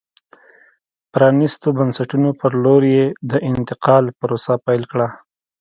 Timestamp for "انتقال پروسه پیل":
3.49-4.83